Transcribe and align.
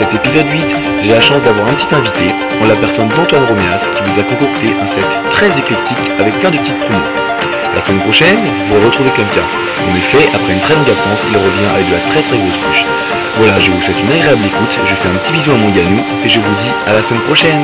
cet 0.00 0.14
épisode 0.14 0.48
8, 0.48 0.64
j'ai 1.04 1.12
la 1.12 1.20
chance 1.20 1.42
d'avoir 1.42 1.68
un 1.68 1.76
petit 1.76 1.94
invité, 1.94 2.32
en 2.56 2.66
la 2.66 2.74
personne 2.76 3.08
d'Antoine 3.08 3.44
Roméas, 3.44 3.84
qui 3.92 4.00
vous 4.00 4.16
a 4.18 4.24
concocté 4.24 4.72
un 4.80 4.88
set 4.88 5.04
très 5.30 5.52
éclectique 5.60 6.00
avec 6.18 6.32
plein 6.40 6.50
de 6.50 6.56
petites 6.56 6.80
promos. 6.80 7.04
La 7.76 7.82
semaine 7.82 8.00
prochaine, 8.00 8.40
vous 8.40 8.64
pourrez 8.64 8.80
retrouver 8.80 9.10
quelqu'un. 9.10 9.44
En 9.84 9.92
effet, 9.92 10.24
après 10.32 10.54
une 10.56 10.60
très 10.64 10.72
longue 10.72 10.88
absence, 10.88 11.20
il 11.28 11.36
revient 11.36 11.68
avec 11.68 11.84
de 11.84 11.92
la 11.92 12.00
très 12.08 12.22
très 12.24 12.38
grosse 12.40 12.56
couche. 12.64 12.84
Voilà, 13.36 13.60
je 13.60 13.70
vous 13.70 13.80
souhaite 13.82 14.00
une 14.00 14.12
agréable 14.16 14.40
écoute, 14.40 14.72
je 14.72 14.94
fais 14.96 15.08
un 15.12 15.18
petit 15.20 15.32
bisou 15.36 15.52
à 15.52 15.58
mon 15.60 15.68
Yannou, 15.68 16.00
et 16.24 16.28
je 16.32 16.40
vous 16.40 16.54
dis 16.64 16.72
à 16.88 16.96
la 16.96 17.02
semaine 17.04 17.20
prochaine 17.28 17.60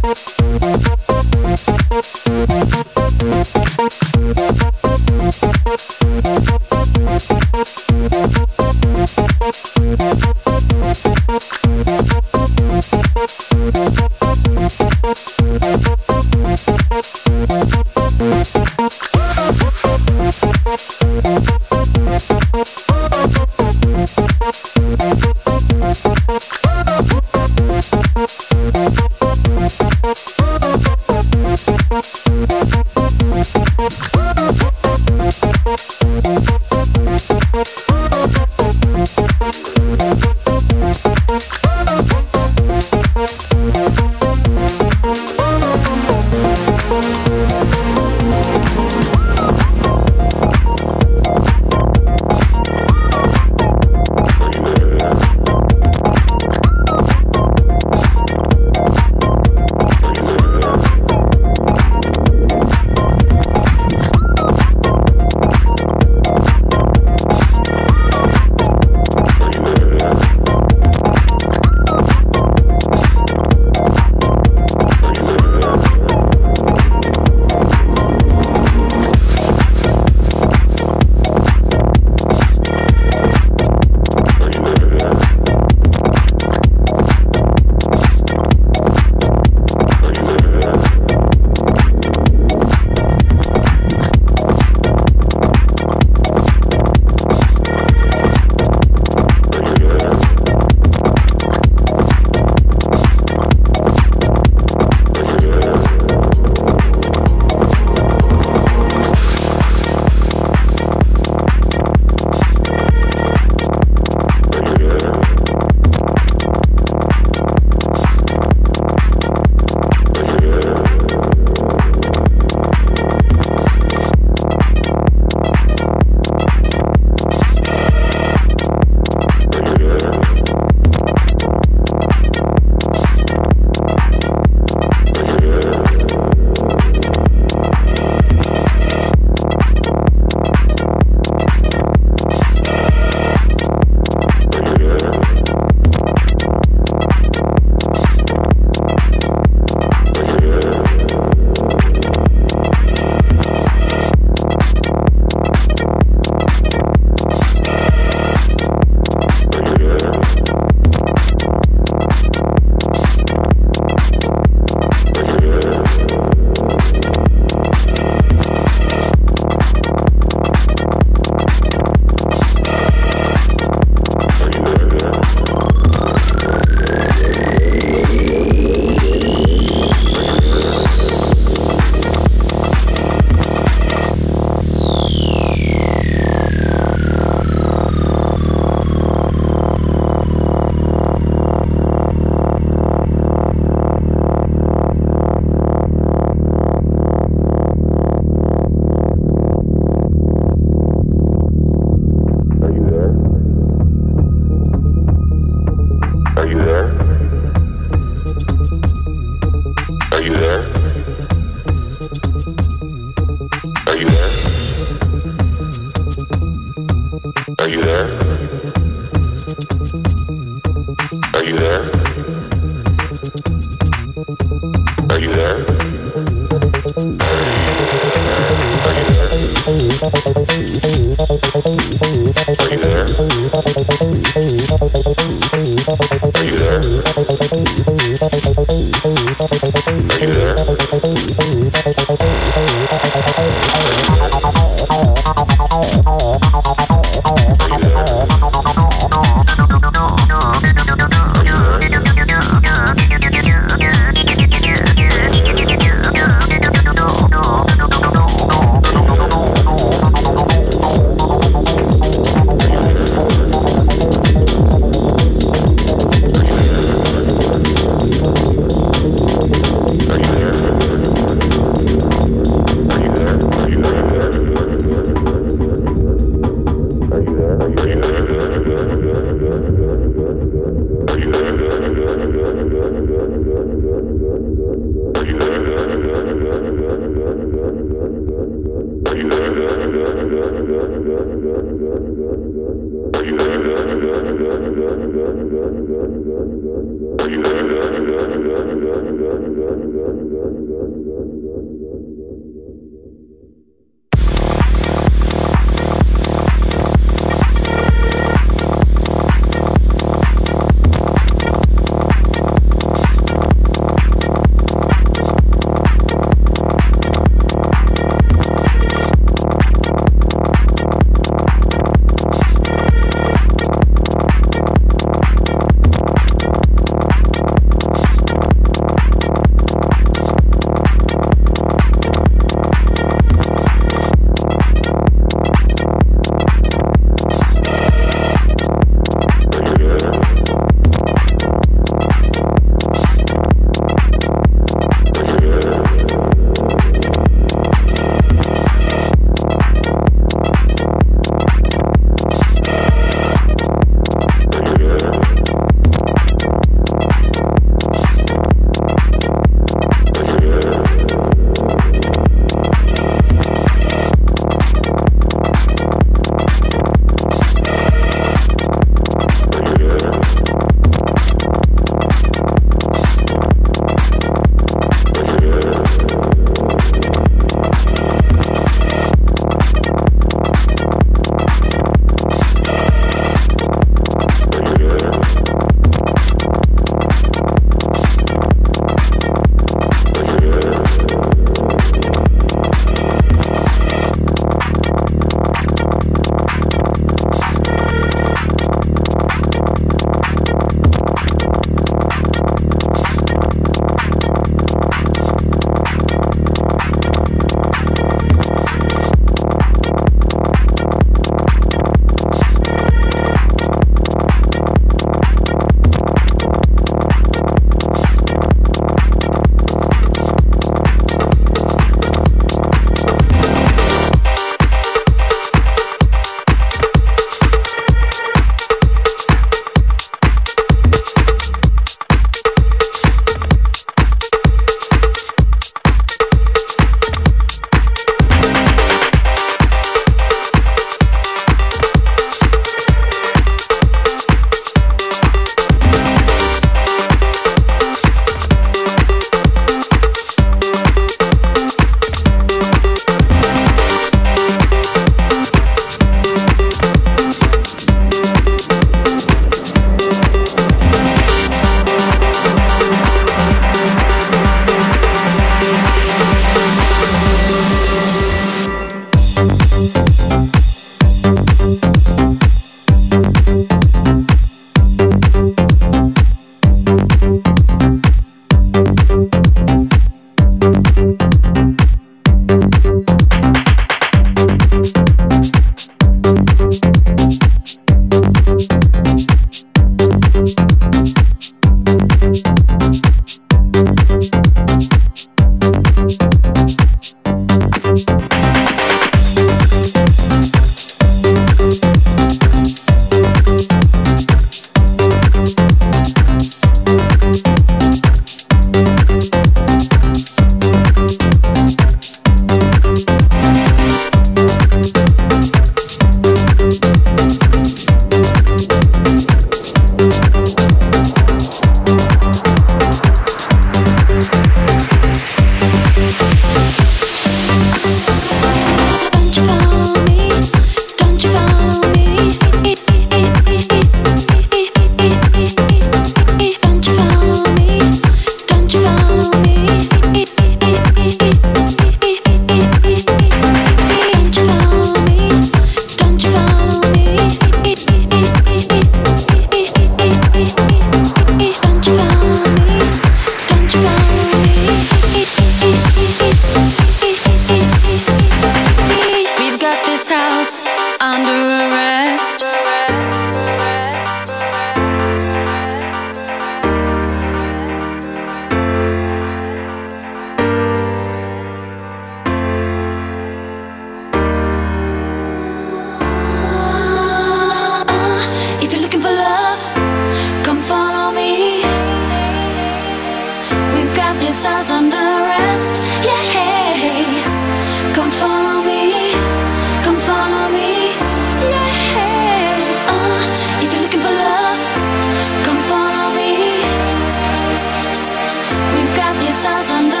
us 599.43 599.73
under 599.73 600.00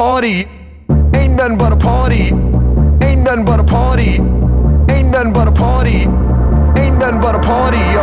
party. 0.00 0.46
Ain't 1.14 1.34
nothing 1.36 1.58
but 1.58 1.74
a 1.74 1.76
party. 1.76 2.32
Ain't 3.04 3.20
nothing 3.22 3.44
but 3.44 3.60
a 3.60 3.64
party. 3.64 4.12
Ain't 4.92 5.10
nothing 5.10 5.34
but 5.34 5.46
a 5.46 5.52
party. 5.52 6.08
Ain't 6.80 6.96
nothing 6.98 7.20
but 7.20 7.34
a 7.34 7.40
party. 7.40 7.99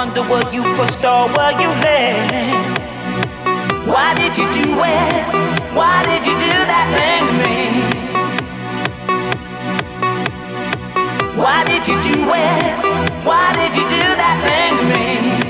Wonder 0.00 0.22
were 0.22 0.50
you 0.50 0.62
pushed 0.76 1.04
or 1.04 1.28
were 1.28 1.52
you 1.60 1.68
led? 1.84 2.54
Why 3.86 4.14
did 4.14 4.38
you 4.38 4.46
do 4.50 4.64
it? 4.82 5.26
Why 5.74 6.02
did 6.04 6.24
you 6.24 6.32
do 6.38 6.54
that 6.72 6.86
thing 6.96 7.26
to 7.28 7.34
me? 7.44 7.58
Why 11.36 11.64
did 11.64 11.86
you 11.86 12.00
do 12.02 12.16
it? 12.32 12.74
Why 13.26 13.52
did 13.52 13.74
you 13.76 13.86
do 13.88 14.04
that 14.22 14.36
thing 14.46 14.76
to 14.78 14.84
me? 15.44 15.49